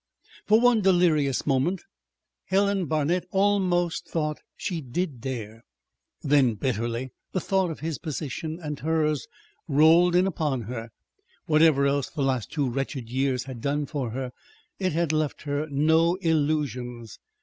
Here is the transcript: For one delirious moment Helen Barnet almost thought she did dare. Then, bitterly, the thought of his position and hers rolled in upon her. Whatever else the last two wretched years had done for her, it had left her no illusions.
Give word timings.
For 0.47 0.59
one 0.59 0.81
delirious 0.81 1.45
moment 1.45 1.83
Helen 2.45 2.87
Barnet 2.87 3.27
almost 3.29 4.07
thought 4.07 4.39
she 4.57 4.81
did 4.81 5.21
dare. 5.21 5.63
Then, 6.23 6.55
bitterly, 6.55 7.11
the 7.33 7.39
thought 7.39 7.69
of 7.69 7.81
his 7.81 7.99
position 7.99 8.59
and 8.59 8.79
hers 8.79 9.27
rolled 9.67 10.15
in 10.15 10.25
upon 10.25 10.61
her. 10.61 10.89
Whatever 11.45 11.85
else 11.85 12.09
the 12.09 12.23
last 12.23 12.51
two 12.51 12.67
wretched 12.67 13.11
years 13.11 13.43
had 13.43 13.61
done 13.61 13.85
for 13.85 14.09
her, 14.09 14.31
it 14.79 14.93
had 14.93 15.11
left 15.11 15.43
her 15.43 15.67
no 15.69 16.15
illusions. 16.15 17.19